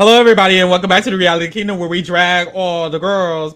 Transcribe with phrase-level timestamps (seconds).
[0.00, 3.54] Hello, everybody, and welcome back to the Reality Kingdom, where we drag all the girls.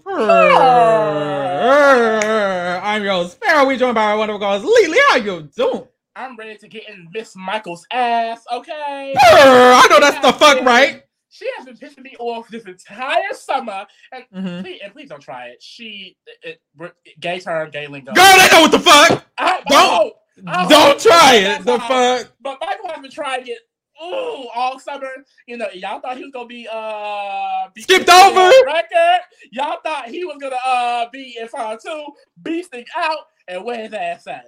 [2.84, 3.64] I'm your Sparrow.
[3.66, 4.62] We joined by our wonderful girls.
[4.62, 5.88] Lily, how you doing?
[6.14, 9.14] I'm ready to get in Miss Michael's ass, okay?
[9.18, 11.02] I know that's the fuck right.
[11.30, 14.60] She has been pissing me off this entire summer, and Mhm.
[14.62, 15.62] please, and please don't try it.
[15.62, 18.12] She, it, it, gay term, gay lingo.
[18.12, 19.24] Girl, they know what the fuck.
[19.38, 20.14] I, don't-
[20.46, 21.64] I- Don't try it.
[21.64, 22.32] The fuck.
[22.42, 23.58] But Michael has been trying it.
[24.02, 25.08] Ooh, all summer.
[25.46, 28.50] You know, y'all thought he was gonna be uh be Skipped over?
[28.66, 29.20] record.
[29.52, 32.04] Y'all thought he was gonna uh be in front two,
[32.42, 34.46] beasting out, and where his ass at?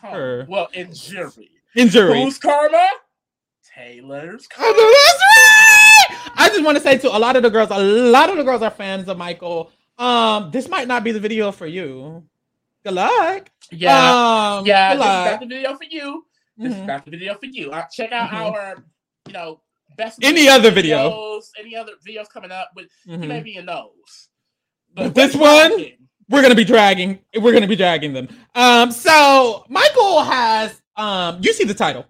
[0.00, 0.10] Huh.
[0.12, 0.46] Sure.
[0.48, 1.50] Well, in jury.
[1.74, 2.22] Injury.
[2.22, 2.86] Who's karma?
[3.74, 4.72] Taylor's karma.
[4.76, 6.30] know that's right.
[6.38, 8.44] I just want to say to a lot of the girls, a lot of the
[8.44, 9.70] girls are fans of Michael.
[9.98, 12.22] Um, this might not be the video for you.
[12.84, 13.50] Good luck.
[13.70, 14.58] Yeah.
[14.58, 15.30] Um, yeah, good this is luck.
[15.32, 16.24] not the video for you.
[16.56, 16.86] This is Mhm.
[16.86, 17.70] not the video for you.
[17.70, 18.52] Uh, check out Mhm.
[18.52, 18.84] our,
[19.26, 19.60] you know,
[19.96, 21.10] best Any other video.
[21.10, 23.22] videos, Any other videos coming up with Mhm.
[23.22, 24.28] you may be in those.
[24.94, 25.70] But this one?
[25.70, 25.92] talking.
[26.28, 31.52] we're gonna be dragging we're gonna be dragging them um so michael has um you
[31.52, 32.04] see the title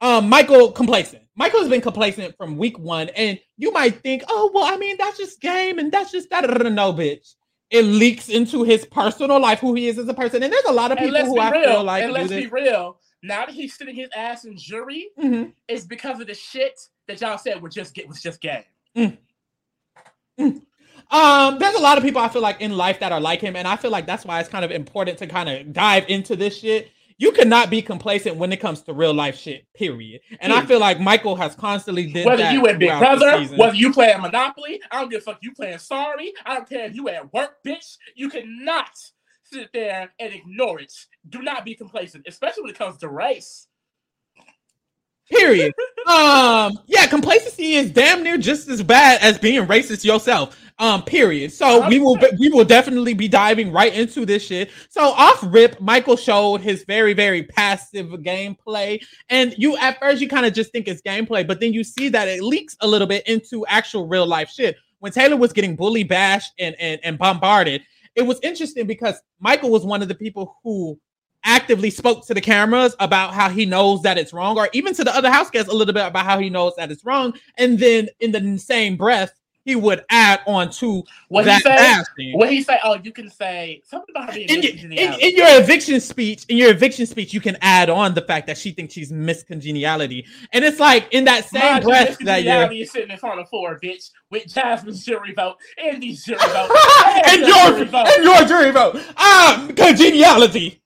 [0.00, 4.50] um michael complacent michael has been complacent from week one and you might think oh
[4.52, 7.34] well i mean that's just game and that's just that no bitch
[7.70, 10.72] it leaks into his personal life who he is as a person and there's a
[10.72, 11.64] lot of And people let's who be i real.
[11.70, 12.99] feel like and let's be real.
[13.22, 15.52] Now that he's sitting his ass in jury, Mhm.
[15.68, 18.64] it's because of the shit that y'all said was just get was just game.
[21.10, 23.56] Um, there's a lot of people I feel like in life that are like him,
[23.56, 26.36] and I feel like that's why it's kind of important to kind of dive into
[26.36, 26.90] this shit.
[27.18, 30.22] You cannot be complacent when it comes to real life shit, period.
[30.40, 33.92] And I feel like Michael has constantly did Whether you in Big Brother, whether you
[33.92, 35.38] playing Monopoly, I don't give a fuck.
[35.42, 37.98] You playing Sorry, I don't care if you at work, bitch.
[38.14, 38.90] You cannot
[39.44, 40.94] sit there and ignore it.
[41.28, 43.66] Do not be complacent, especially when it comes to race.
[45.28, 45.72] period.
[46.06, 50.56] um, yeah, complacency is damn near just as bad as being racist yourself.
[50.78, 51.52] Um, period.
[51.52, 54.70] So we will we will definitely be diving right into this shit.
[54.88, 60.28] So off rip, Michael showed his very very passive gameplay, and you at first you
[60.28, 63.06] kind of just think it's gameplay, but then you see that it leaks a little
[63.06, 64.76] bit into actual real life shit.
[65.00, 67.82] When Taylor was getting bully bashed and and, and bombarded,
[68.14, 70.98] it was interesting because Michael was one of the people who
[71.44, 75.04] actively spoke to the cameras about how he knows that it's wrong, or even to
[75.04, 77.34] the other house guests a little bit about how he knows that it's wrong.
[77.58, 82.34] And then in the same breath, he would add on to What that he said.
[82.34, 82.78] What he say?
[82.82, 86.56] Oh, you can say something about being In, your- in, in your eviction speech, in
[86.56, 90.64] your eviction speech, you can add on the fact that she thinks she's miscongeniality, and
[90.64, 94.10] it's like in that same you, breath that you're sitting in front of four, bitch,
[94.30, 96.70] with Jasmine's jury vote, Indy's jury vote,
[97.26, 98.06] and your your jury vote.
[98.08, 98.96] and your jury vote.
[99.20, 100.80] Um, congeniality.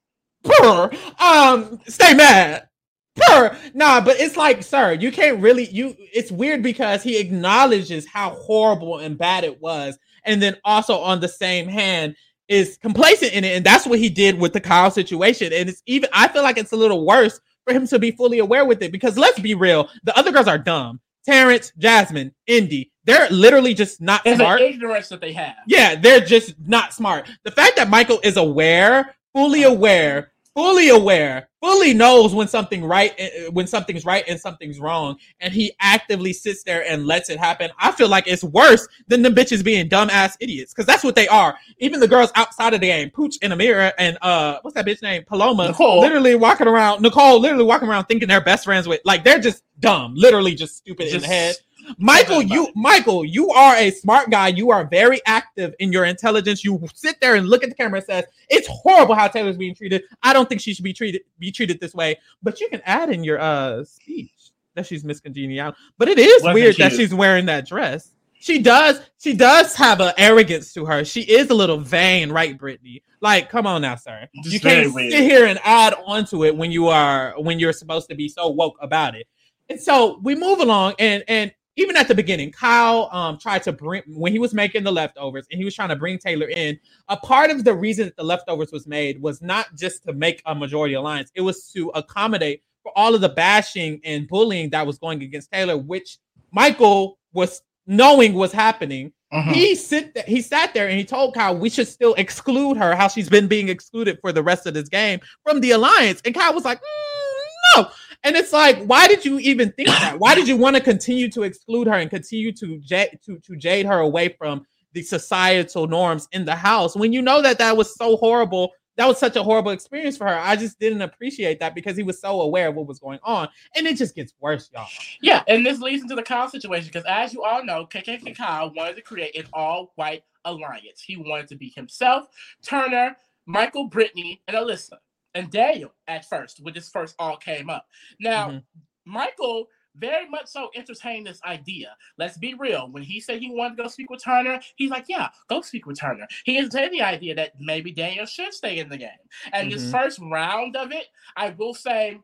[0.44, 0.90] Purr.
[1.18, 2.68] Um, stay mad.
[3.16, 3.56] Purr.
[3.74, 5.66] Nah, but it's like, sir, you can't really.
[5.70, 5.94] You.
[5.98, 11.20] It's weird because he acknowledges how horrible and bad it was, and then also on
[11.20, 12.16] the same hand
[12.48, 15.52] is complacent in it, and that's what he did with the Kyle situation.
[15.52, 16.10] And it's even.
[16.12, 18.92] I feel like it's a little worse for him to be fully aware with it
[18.92, 21.00] because let's be real, the other girls are dumb.
[21.24, 24.60] Terrance, Jasmine, Indy, they're literally just not It's smart.
[24.60, 25.54] an ignorance that they have.
[25.66, 27.26] Yeah, they're just not smart.
[27.44, 33.12] The fact that Michael is aware, fully aware, fully aware, fully knows when something right
[33.20, 37.38] uh, when something's right and something's wrong, and he actively sits there and lets it
[37.38, 37.70] happen.
[37.78, 41.28] I feel like it's worse than the bitches being dumbass idiots because that's what they
[41.28, 41.56] are.
[41.78, 45.02] Even the girls outside of the game, Pooch and Ameerah and uh, what's that bitch
[45.02, 45.24] name?
[45.26, 46.00] Paloma, Nicolle.
[46.00, 47.02] literally walking around.
[47.02, 49.00] Nicolle, literally walking around thinking they're best friends with.
[49.04, 51.56] Like they're just dumb, literally just stupid in the head.
[51.98, 52.68] Michael, you.
[52.74, 54.48] Michael, you are a smart guy.
[54.48, 56.64] You are very active in your intelligence.
[56.64, 59.74] You sit there and look at the camera and says, "It's horrible how Taylor's being
[59.74, 60.02] treated.
[60.22, 63.10] I don't think she should be treated be treated this way." But you can add
[63.10, 64.30] in your uh speech
[64.74, 65.74] that she's miscongenial.
[65.98, 67.00] But it is Wasn't weird that cute.
[67.00, 68.10] she's wearing that dress.
[68.40, 69.00] She does.
[69.18, 71.02] She does have an arrogance to her.
[71.04, 73.02] She is a little vain, right, Brittany?
[73.22, 74.28] Like, come on now, sir.
[74.42, 75.12] Just you can't weird.
[75.12, 78.48] sit here and add onto it when you are when you're supposed to be so
[78.48, 79.26] woke about it.
[79.70, 83.72] And so we move along, and and even at the beginning, Kyle um tried to
[83.72, 86.78] bring when he was making the leftovers and he was trying to bring Taylor in.
[87.08, 90.42] A part of the reason that the leftovers was made was not just to make
[90.46, 94.86] a majority alliance; it was to accommodate for all of the bashing and bullying that
[94.86, 96.18] was going against Taylor, which
[96.52, 99.12] Michael was knowing was happening.
[99.32, 99.52] Mhm.
[99.52, 102.94] He sit th- he sat there and he told Kyle we should still exclude her,
[102.94, 106.22] how she's been being excluded for the rest of this game from the alliance.
[106.24, 107.90] And Kyle was like, "Mm, no.
[108.24, 110.16] And it's like, why did you even think that?
[110.18, 113.56] Why did you want to continue to exclude her and continue to ja- to to
[113.56, 117.76] jade her away from the societal norms in the house when you know that that
[117.76, 120.38] was so horrible that was such a horrible experience for her.
[120.38, 123.48] I just didn't appreciate that because he was so aware of what was going on,
[123.74, 124.86] and it just gets worse, y'all.
[125.20, 128.72] Yeah, and this leads into the Kyle situation because, as you all know, KKK Kyle
[128.74, 131.02] wanted to create an all-white alliance.
[131.04, 132.28] He wanted to be himself,
[132.62, 133.16] Turner,
[133.46, 134.98] Michael, Brittany, and Alyssa,
[135.34, 137.86] and Daniel at first when this first all came up.
[138.20, 138.58] Now, mm-hmm.
[139.04, 141.96] Michael very much so entertained this idea.
[142.18, 142.88] Let's be real.
[142.90, 145.86] When he said he wanted to go speak with Turner, he's like, yeah, go speak
[145.86, 146.26] with Turner.
[146.44, 149.10] He entertained the idea that maybe Daniel should stay in the game.
[149.52, 149.78] And mm-hmm.
[149.78, 151.06] this first round of it,
[151.36, 152.20] I will say,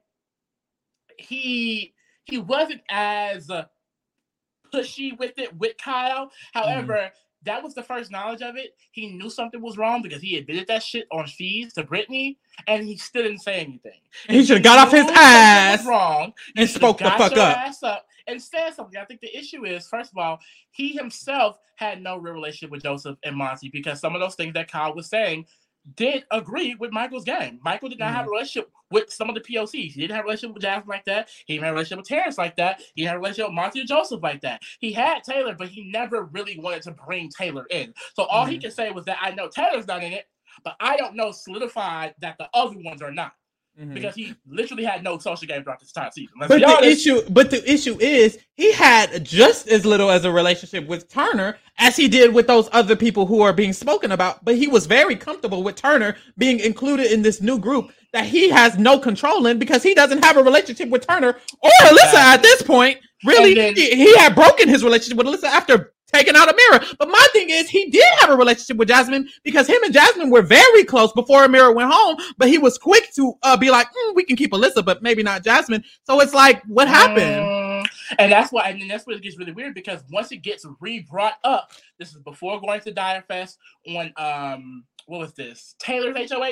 [1.17, 3.51] he he wasn't as
[4.75, 6.27] pushy with it with Kyle.
[6.27, 6.59] Mm-hmm.
[6.59, 7.15] However, mm-hmm
[7.45, 8.75] that was the first knowledge of it.
[8.93, 12.85] He knew something was wrong because he admitted that shit on fees to Brittany, and
[12.85, 14.01] he still didn't say anything.
[14.29, 17.57] he should have got off his ass wrong and spoke the fuck up.
[17.57, 19.01] Ass up and said something.
[19.01, 20.39] I think the issue is, first of all,
[20.71, 24.55] he himself had no real relationship with Joseph and Monte because some of those things
[24.55, 25.47] that Kyle was saying
[25.97, 27.59] did agree with Michael's game.
[27.63, 28.15] Michael did not mm-hmm.
[28.17, 28.33] have a mm-hmm.
[28.33, 29.93] relationship with some of the POCs.
[29.93, 31.29] He didn't have a relationship with Jasmine like that.
[31.47, 32.83] He didn't have a relationship with Terrance like that.
[32.95, 34.63] He had a relationship with Monte Joseph like that.
[34.79, 37.95] He had Taylor, but he never really wanted to bring Taylor in.
[38.15, 38.53] So all mm-hmm.
[38.53, 40.27] he can say was that I know Taylor's not in it,
[40.65, 43.33] but I don't know solidified that the other ones are not.
[43.81, 43.95] Mm-hmm.
[43.95, 46.35] Because he literally had no social game throughout this entire season.
[46.39, 47.07] Let's but the honest.
[47.07, 51.57] issue, but the issue is, he had just as little as a relationship with Turner
[51.79, 54.45] as he did with those other people who are being spoken about.
[54.45, 58.51] But he was very comfortable with Turner being included in this new group that he
[58.51, 62.43] has no control in because he doesn't have a relationship with Turner or Alyssa at
[62.43, 62.99] this point.
[63.25, 66.97] Really, then, he, he, had broken his relationship with Alyssa after taking out Ameerah.
[66.99, 70.31] But my thing is, he did have a relationship with Jasmine because him and Jasmine
[70.31, 72.17] were very close before Ameerah went home.
[72.39, 75.23] But he was quick to uh, be like, mm, "We can keep Alyssa, but maybe
[75.23, 77.47] not Jasmine." So it's like, what happened?
[77.47, 77.87] Mm,
[78.19, 81.39] and that's why, and that's where it gets really weird because once it gets re-brought
[81.45, 86.45] up, this is before going to Dyre Fest on um what was this Taylor's HOH.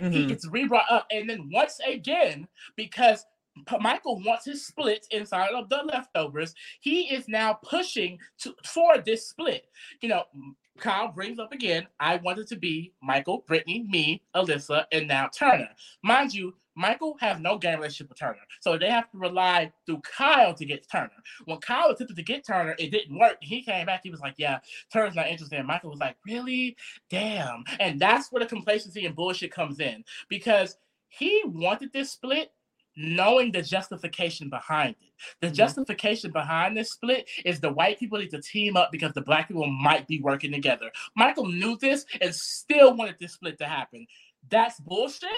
[0.00, 0.10] Mm-hmm.
[0.10, 3.24] He gets re-brought up, and then once again because
[3.80, 6.54] Michael wants his split inside of the leftovers.
[6.80, 9.66] He is now pushing to for this split.
[10.00, 10.24] You know,
[10.78, 15.68] Kyle brings up again, I wanted to be Michael, Brittany, me, Alyssa, and now Turner.
[16.02, 18.40] Mind you, Michael has no game relationship with Turner.
[18.60, 21.10] So they have to rely through Kyle to get Turner.
[21.44, 23.36] When Kyle attempted to get Turner, it didn't work.
[23.40, 24.58] He came back, he was like, Yeah,
[24.92, 25.58] Turner's not interested.
[25.58, 26.76] And Michael was like, Really?
[27.10, 27.64] Damn.
[27.78, 30.78] And that's where the complacency and bullshit comes in because
[31.08, 32.50] he wanted this split
[32.96, 35.12] knowing the justification behind it.
[35.40, 35.54] The mm-hmm.
[35.54, 39.48] justification behind this split is the white people need to team up because the black
[39.48, 40.90] people might be working together.
[41.16, 44.06] Michael knew this and still wanted this split to happen.
[44.48, 45.30] That's bullshit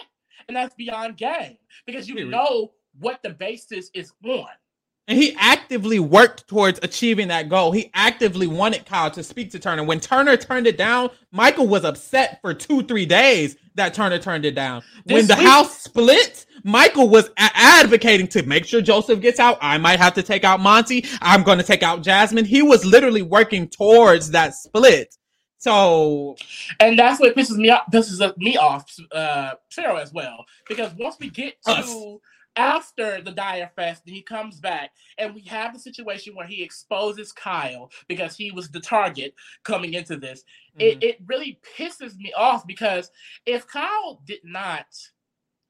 [0.48, 4.46] and that's beyond game because you know what the basis is on.
[5.06, 7.72] And he actively worked towards achieving that goal.
[7.72, 9.84] He actively wanted Kyle to speak to Turner.
[9.84, 14.46] When Turner turned it down, Michael was upset for two, three days that Turner turned
[14.46, 14.82] it down.
[15.04, 19.38] This when the week- house split, Michael was a- advocating to make sure Joseph gets
[19.38, 19.58] out.
[19.60, 21.04] I might have to take out Monte.
[21.20, 22.46] I'm going to take out Jasmine.
[22.46, 25.14] He was literally working towards that split.
[25.58, 26.36] So,
[26.80, 27.84] and that's what pisses me off.
[27.90, 32.20] Pisses me off, uh, Pharaoh as well, because once we get to Us
[32.56, 37.32] after the Dyre Fest, he comes back, and we have the situation where he exposes
[37.32, 39.34] Kyle because he was the target
[39.64, 40.44] coming into this.
[40.78, 40.80] Mm-hmm.
[40.80, 43.10] It, it really pisses me off because
[43.46, 44.86] if Kyle did not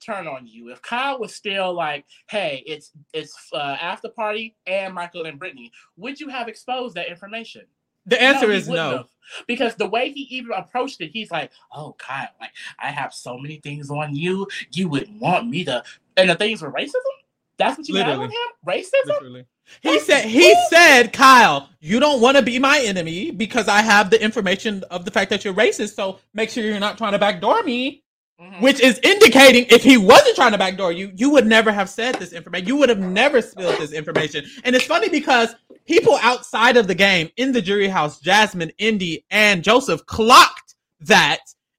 [0.04, 4.94] turn on you, if Kyle was still like, "Hey, it's it's uh, after party and
[4.94, 7.62] Michael and Brittany," would you have exposed that information?
[8.06, 8.90] The answer no, is no.
[8.90, 9.06] Have.
[9.46, 13.38] Because the way he even approached it, he's like, "Oh, Kyle, like I have so
[13.38, 14.46] many things on you.
[14.72, 15.82] You would want me to
[16.17, 16.94] and the things were racism.
[17.56, 18.38] That's what you got with him?
[18.67, 19.06] Racism?
[19.06, 19.46] Literally.
[19.81, 24.10] He said he said, Kyle, you don't want to be my enemy because I have
[24.10, 25.94] the information of the fact that you're racist.
[25.94, 28.04] So make sure you're not trying to backdoor me.
[28.41, 28.62] Mm-hmm.
[28.64, 32.17] Which is indicating if he wasn't trying to backdoor you, you would never have said
[32.17, 32.67] this information.
[32.67, 34.44] You would have never spilled this information.
[34.64, 35.55] And it's funny because
[35.86, 41.38] people outside of the game in the jury house, Jasmine, Indy, and Joseph clocked that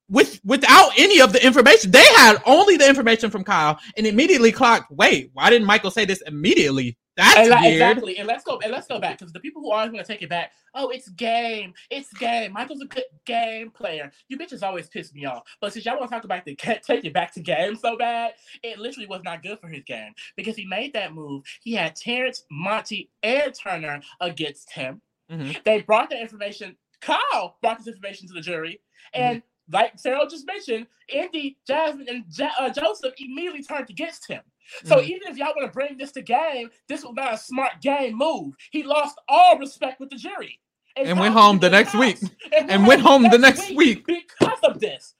[0.10, 1.92] with without any of the information.
[1.92, 4.92] They had only the information from Kyle and immediately clocked.
[4.92, 6.98] Wait, why didn't Michael say this immediately?
[7.18, 7.74] That's and, weird.
[7.74, 8.18] Exactly.
[8.18, 10.22] And let's go and let's go back because the people who are going to take
[10.22, 10.52] it back.
[10.74, 11.74] Oh, it's game.
[11.90, 12.52] It's game.
[12.52, 14.12] Michael's a good game player.
[14.28, 15.44] You bitches always piss me off.
[15.62, 18.34] But since y'all want to talk about the take it back to game so bad,
[18.64, 21.44] it literally was not good for his game because he made that move.
[21.62, 25.02] He had Terrance, Monte, and Turner against him.
[25.32, 25.54] Mm-hmm.
[25.64, 26.76] They brought the information.
[27.02, 28.82] Kyle brought this information to the jury,
[29.14, 32.24] and mm-hmm like Sarah just mentioned, Indy, Jasmine, and
[32.60, 34.42] uh, Joseph immediately turned against him.
[34.84, 35.12] So mm-hmm.
[35.12, 38.18] even if y'all want to bring this to game, this was not a smart game
[38.18, 38.56] move.
[38.72, 40.60] He lost all respect with the jury.
[40.98, 42.00] And, and went home the next house.
[42.00, 42.18] week.
[42.56, 45.14] And, and went home the next week, week because of this.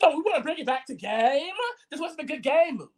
[0.00, 1.52] So we want to bring it back to game.
[1.90, 2.88] This wasn't a good game move.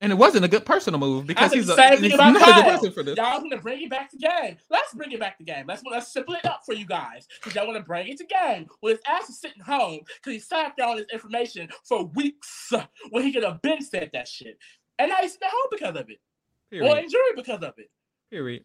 [0.00, 2.92] And it wasn't a good personal move because he's, a, he's not a good person
[2.92, 3.16] for this.
[3.16, 4.56] Y'all want to bring it back to game.
[4.70, 5.64] Let's bring it back to game.
[5.66, 8.24] Let's let's simple it up for you guys because y'all want to bring it to
[8.24, 8.68] game.
[8.80, 12.72] Well, his ass is sitting home because he sat down on his information for weeks
[13.10, 14.56] when he could have been said that shit,
[14.98, 16.20] and I sitting at home because of it,
[16.70, 16.90] Period.
[16.90, 17.90] or injury because of it.
[18.30, 18.64] Period.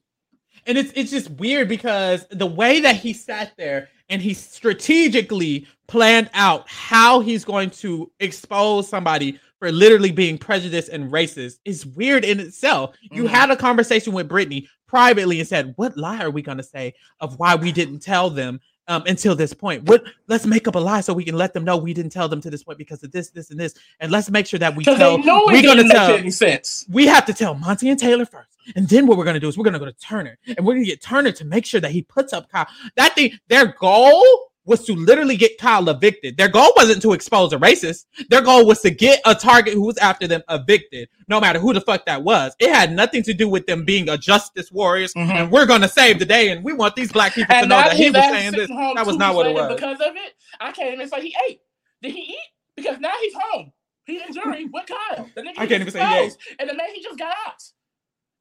[0.66, 5.68] And it's it's just weird because the way that he sat there and he strategically
[5.88, 11.86] planned out how he's going to expose somebody for literally being prejudiced and racist is
[11.86, 12.92] weird in itself.
[12.92, 13.16] Mm-hmm.
[13.16, 16.64] You had a conversation with Brittany privately and said, "What lie are we going to
[16.64, 19.84] say of why we didn't tell them um, until this point?
[19.84, 20.04] What?
[20.28, 22.42] Let's make up a lie so we can let them know we didn't tell them
[22.42, 24.84] to this point because of this, this, and this, and let's make sure that we
[24.84, 25.18] tell.
[25.18, 26.16] We're going to tell.
[26.16, 26.86] Any sense.
[26.90, 29.48] We have to tell Monte and Taylor first, and then what we're going to do
[29.48, 31.66] is we're going to go to Turner, and we're going to get Turner to make
[31.66, 32.68] sure that he puts up Kyle.
[32.96, 36.38] That thing, their goal was to literally get Kyle evicted.
[36.38, 38.06] Their goal wasn't to expose a racist.
[38.30, 41.74] Their goal was to get a target who was after them evicted, no matter who
[41.74, 42.56] the fuck that was.
[42.60, 45.32] It had nothing to do with them being a justice warriors mm-hmm.
[45.32, 47.70] and we're going to save the day and we want these black people and to
[47.70, 48.70] know that he was saying this.
[48.70, 49.74] That was not what it was.
[49.74, 51.60] Because of it, I can't even say he ate.
[52.02, 52.50] Did he eat?
[52.76, 53.72] Because now he's home.
[54.06, 55.30] He in jury with Kyle.
[55.36, 56.38] The nigga I can't even say he ate.
[56.60, 57.62] And the man he just got out.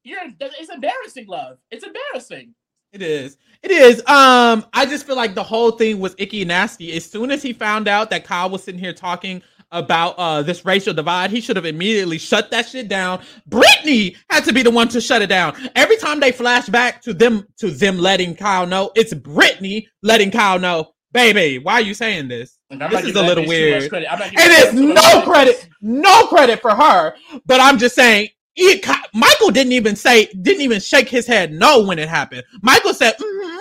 [0.03, 1.59] You're, it's embarrassing, love.
[1.71, 2.55] It's embarrassing.
[2.93, 3.37] It is.
[3.63, 3.99] It is.
[4.01, 6.95] Um, I just feel like the whole thing was icky and nasty.
[6.95, 10.63] As soon as he found out that Kyle was sitting here talking about uh this
[10.63, 13.19] racial divide, he should have immediately shut that shit down.
[13.47, 15.55] Brittany had to be the one to shut it down.
[15.75, 20.29] Every time they flash back to them to them letting Kyle know, it's Brittany letting
[20.29, 22.59] Kyle know, baby, why are you saying this?
[22.69, 23.89] This is a little weird.
[24.37, 27.15] It is no credit, no credit for her.
[27.47, 28.83] But I'm just saying he,
[29.13, 32.43] Michael didn't even say, didn't even shake his head no when it happened.
[32.61, 33.59] Michael said, mm-hmm.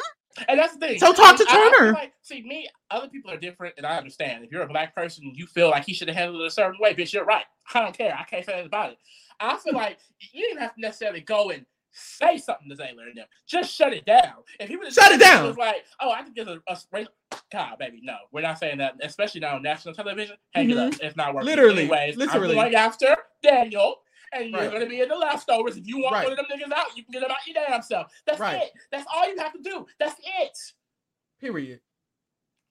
[0.49, 0.99] And that's the thing.
[0.99, 1.93] So talk to Turner.
[1.93, 4.45] like, see, me, other people are different, and I understand.
[4.45, 6.81] If you're a black person, you feel like he should have handled it a certain
[6.81, 7.45] way, bitch, you're right.
[7.75, 8.17] I don't care.
[8.19, 8.99] I can't say anything about it.
[9.41, 9.99] I feel like
[10.33, 13.27] you didn't have to necessarily go and say something to and them.
[13.47, 14.37] Just shut it down.
[14.59, 17.07] If he was shut it down, was like, oh, I think there's a, a
[17.53, 18.95] God, baby, no, we're not saying that.
[19.03, 20.79] Especially now on national television, hang mm-hmm.
[20.79, 21.01] it up.
[21.03, 21.47] It's not working.
[21.47, 22.17] Literally, anyways.
[22.17, 23.97] Literally, I'm going after Daniel
[24.33, 25.77] and you're gonna be in the leftovers.
[25.77, 26.25] If you want right.
[26.25, 28.12] one of them niggas out, you can get them out your damn self.
[28.27, 28.62] That's right.
[28.62, 28.73] it.
[28.91, 29.87] That's all you have to do.
[29.99, 30.59] That's it.
[31.41, 31.81] Period.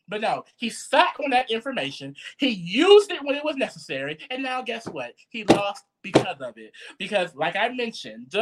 [0.07, 2.15] But no, he sat on that information.
[2.37, 5.13] He used it when it was necessary, and now guess what?
[5.29, 6.73] He lost because of it.
[6.97, 8.35] Because, like I mentioned,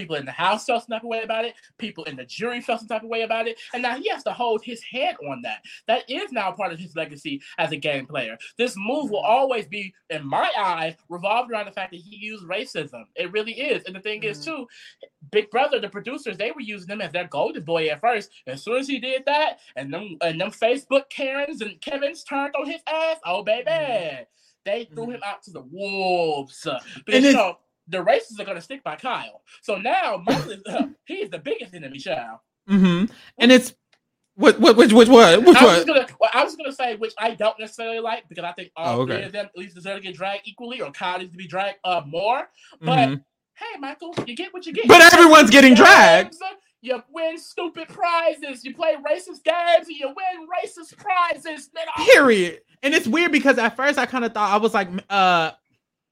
[0.00, 1.54] People in the house felt some type of way about it.
[1.76, 3.58] People in the jury felt some type of way about it.
[3.74, 5.62] And now he has to hold his head on that.
[5.88, 8.38] That is now part of his legacy as a game player.
[8.56, 12.44] This move will always be, in my eyes, revolved around the fact that he used
[12.44, 13.04] racism.
[13.14, 13.84] It really is.
[13.84, 14.30] And the thing mm-hmm.
[14.30, 14.66] is, too,
[15.30, 18.30] Big Brother, the producers, they were using him as their golden boy at first.
[18.46, 22.54] As soon as he did that, and them and them Facebook Karens and Kevin's turned
[22.56, 23.70] on his ass, oh baby.
[23.70, 24.22] Mm-hmm.
[24.64, 25.12] They threw mm-hmm.
[25.12, 26.66] him out to the wolves.
[26.66, 27.58] And you know,
[27.90, 29.42] the racists are going to stick by Kyle.
[29.62, 32.38] So now Michael is uh, he is the biggest enemy child.
[32.68, 33.12] Mm-hmm.
[33.38, 33.74] And it's
[34.34, 37.12] what what which which what which I was gonna well, I was gonna say which
[37.18, 39.16] I don't necessarily like because I think all oh, okay.
[39.16, 41.46] three of them at least deserve to get dragged equally or Kyle needs to be
[41.46, 42.48] dragged up more.
[42.80, 43.14] But mm-hmm.
[43.54, 44.88] hey, Michael, you get what you get.
[44.88, 46.34] But everyone's getting dragged.
[46.82, 48.64] You win stupid prizes.
[48.64, 51.68] You play racist games and you win racist prizes.
[51.98, 52.60] Period.
[52.82, 55.50] And it's weird because at first I kind of thought I was like, uh,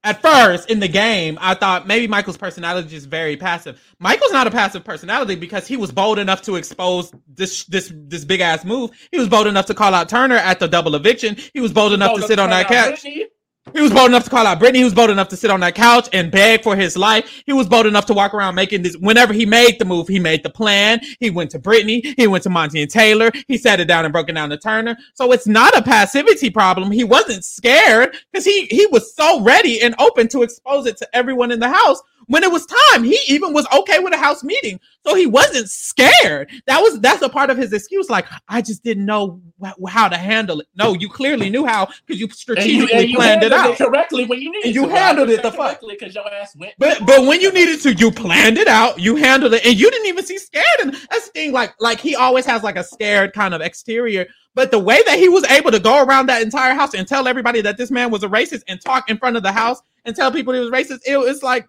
[0.04, 3.80] at first in the game, I thought maybe Michael's personality is very passive.
[3.98, 8.24] Michael's not a passive personality because he was bold enough to expose this this this
[8.24, 8.90] big ass move.
[9.10, 11.36] He was bold enough to call out Turner at the double eviction.
[11.52, 13.02] He was bold enough to sit on that couch.
[13.02, 13.26] He
[13.74, 14.78] was bold enough to call out Brittany.
[14.78, 17.42] He was bold enough to sit on that couch and beg for his life.
[17.46, 18.96] He was bold enough to walk around making this.
[18.96, 21.00] Whenever he made the move, he made the plan.
[21.20, 22.14] He went to Brittany.
[22.16, 23.30] He went to Monte and Taylor.
[23.46, 24.96] He sat it down and broke it down to Turner.
[25.14, 26.90] So it's not a passivity problem.
[26.90, 31.16] He wasn't scared because he, he was so ready and open to expose it to
[31.16, 33.02] everyone in the house when it was time.
[33.02, 34.78] He even was okay with a house meeting.
[35.06, 36.50] So he wasn't scared.
[36.66, 38.08] That was that's a part of his excuse.
[38.08, 40.68] Like I just didn't know wh- how to handle it.
[40.76, 43.70] No, you clearly knew how because you strategically and you, and you planned it out
[43.70, 44.66] it correctly when you needed.
[44.66, 46.74] And you to, handled it the fuck because your ass went.
[46.78, 48.98] But but when you needed to, you planned it out.
[48.98, 50.66] You handled it, and you didn't even see scared.
[50.80, 51.52] And that's the thing.
[51.52, 54.26] Like like he always has like a scared kind of exterior.
[54.54, 57.28] But the way that he was able to go around that entire house and tell
[57.28, 60.16] everybody that this man was a racist and talk in front of the house and
[60.16, 61.66] tell people he was racist, it was like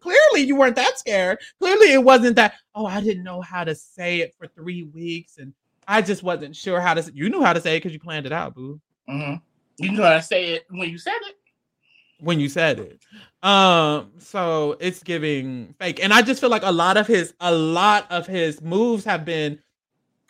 [0.00, 1.38] clearly you weren't that scared.
[1.58, 5.38] Clearly it wasn't that, oh, I didn't know how to say it for three weeks
[5.38, 5.52] and
[5.90, 7.02] I just wasn't sure how to.
[7.02, 8.80] say You knew how to say it because you planned it out, boo.
[9.08, 9.34] Mm-hmm.
[9.84, 11.34] You knew how to say it when you said it.
[12.20, 13.00] When you said it,
[13.42, 17.50] um, so it's giving fake, and I just feel like a lot of his, a
[17.50, 19.58] lot of his moves have been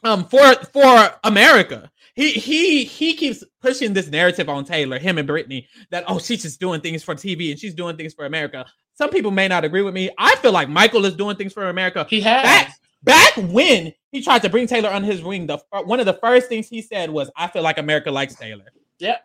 [0.02, 1.90] um for for America.
[2.14, 6.42] He he he keeps pushing this narrative on Taylor, him and Brittany, that oh she's
[6.42, 8.66] just doing things for TV and she's doing things for America.
[8.94, 10.10] Some people may not agree with me.
[10.18, 12.06] I feel like Michael is doing things for America.
[12.10, 12.42] He has.
[12.42, 16.14] Back, back when he tried to bring Taylor on his wing, the one of the
[16.14, 18.66] first things he said was, "I feel like America likes Taylor."
[18.98, 19.24] Yep.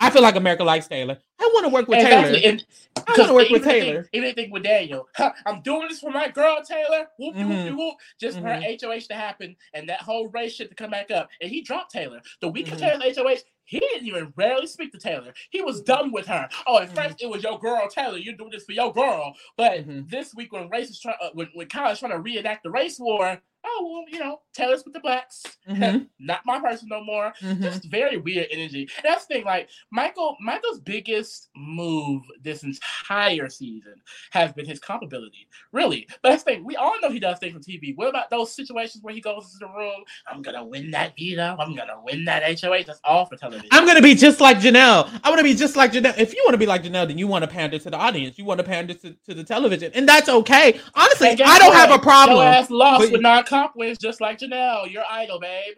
[0.00, 1.18] I feel like America likes Taylor.
[1.38, 2.40] I want to work with exactly.
[2.40, 2.58] Taylor.
[2.96, 4.02] I want to work with Taylor.
[4.04, 5.08] Thing, even think with Daniel,
[5.46, 7.06] I'm doing this for my girl Taylor.
[7.18, 7.76] Whoop, mm-hmm.
[7.76, 8.46] whoop, Just mm-hmm.
[8.46, 11.28] for her HOH to happen and that whole race shit to come back up.
[11.40, 12.20] And he dropped Taylor.
[12.40, 12.74] The week mm-hmm.
[12.74, 15.32] of Taylor's HOH, he didn't even rarely speak to Taylor.
[15.50, 16.48] He was done with her.
[16.66, 17.26] Oh, at first mm-hmm.
[17.26, 18.18] it was your girl Taylor.
[18.18, 19.34] You're doing this for your girl.
[19.56, 20.08] But mm-hmm.
[20.08, 22.70] this week when race is trying, uh, when when Kyle is trying to reenact the
[22.70, 25.42] race war, oh well, you know, Taylor's with the blacks.
[25.68, 26.04] Mm-hmm.
[26.18, 27.32] Not my person no more.
[27.42, 27.62] Mm-hmm.
[27.62, 28.88] Just very weird energy.
[28.96, 33.94] And that's the thing, like Michael, Michael's biggest move this entire season
[34.30, 35.48] has been his compatibility.
[35.72, 36.06] Really.
[36.22, 37.96] But that's the thing, we all know he does things on TV.
[37.96, 40.04] What about those situations where he goes into the room?
[40.26, 42.84] I'm gonna win that beat up, I'm gonna win that HOH.
[42.86, 43.68] That's all for television.
[43.72, 45.10] I'm gonna be just like Janelle.
[45.22, 46.18] I wanna be just like Janelle.
[46.18, 48.38] If you want to be like Janelle, then you want to pander to the audience.
[48.38, 49.92] You want to pander to, to the television.
[49.94, 50.80] And that's okay.
[50.94, 52.38] Honestly, I don't have a problem.
[52.38, 55.76] Your ass lost but, with non comp wins just like Janelle, your idol, babe.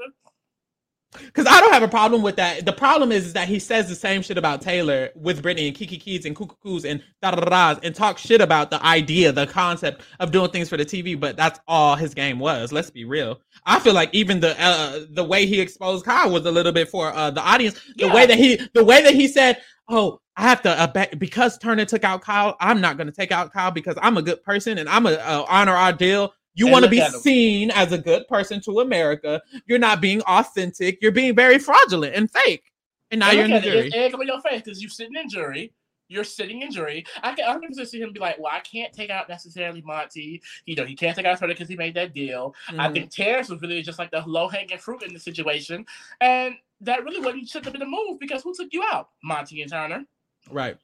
[1.18, 2.64] Because I don't have a problem with that.
[2.64, 5.76] The problem is, is, that he says the same shit about Taylor with Brittany and
[5.76, 9.46] Kiki Keys and Cuckoos and da da da and talk shit about the idea, the
[9.46, 11.18] concept of doing things for the TV.
[11.18, 12.72] But that's all his game was.
[12.72, 13.40] Let's be real.
[13.66, 16.88] I feel like even the uh, the way he exposed Kyle was a little bit
[16.88, 17.78] for uh, the audience.
[17.96, 18.14] The yeah.
[18.14, 19.60] way that he the way that he said,
[19.90, 22.56] "Oh, I have to uh, because Turner took out Kyle.
[22.58, 25.12] I'm not going to take out Kyle because I'm a good person and I'm a
[25.12, 29.42] uh, honor our deal." You want to be seen as a good person to America.
[29.66, 31.00] You're not being authentic.
[31.00, 32.72] You're being very fraudulent and fake.
[33.10, 33.86] And now and you're in the jury.
[33.86, 35.72] It's egg on your face because you're sitting in jury.
[36.08, 37.06] You're sitting in jury.
[37.22, 40.42] I can I can see him be like, well, I can't take out necessarily Monte.
[40.66, 42.54] You know, he can't take out Twitter because he made that deal.
[42.68, 42.80] Mm-hmm.
[42.80, 45.86] I think Terrance was really just like the low hanging fruit in the situation,
[46.20, 49.62] and that really wasn't should have been a move because who took you out, Monte
[49.62, 50.04] and Turner?
[50.50, 50.76] Right.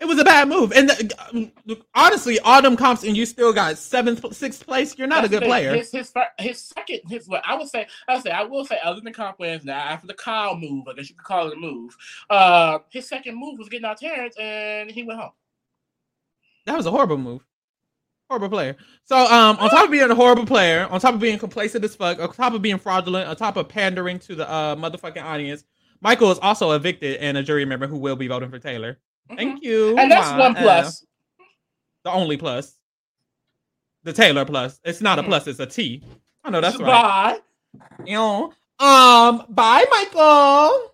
[0.00, 0.72] It was a bad move.
[0.72, 4.98] And the, honestly, Autumn comps and you still got seventh, sixth place.
[4.98, 5.74] You're not That's a good his, player.
[5.74, 9.00] His, his his second his what I would say I say I will say other
[9.00, 11.60] than comp wins now after the Kyle move, I guess you could call it a
[11.60, 11.96] move.
[12.30, 15.32] Uh, his second move was getting out Terrance and he went home.
[16.66, 17.44] That was a horrible move.
[18.28, 18.76] Horrible player.
[19.04, 21.94] So um on top of being a horrible player, on top of being complacent as
[21.94, 25.64] fuck, on top of being fraudulent, on top of pandering to the uh motherfucking audience,
[26.00, 28.98] Michael is also evicted and a jury member who will be voting for Taylor.
[29.28, 29.36] Mm-hmm.
[29.36, 29.96] Thank you.
[29.98, 31.04] And that's one plus.
[32.04, 32.76] the only plus.
[34.02, 34.80] The Taylor plus.
[34.84, 35.26] It's not a mm.
[35.26, 36.02] plus, it's a T.
[36.44, 36.86] I know that's right.
[36.86, 37.38] Bye.
[38.04, 40.92] You know, um, bye, Michael.